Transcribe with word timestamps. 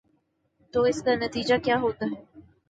تو 0.73 0.79
اس 0.81 1.01
کا 1.03 1.15
نتیجہ 1.15 1.55
کیا 1.63 1.75
ہو 1.81 1.91
تا 1.99 2.05
ہے۔ 2.11 2.19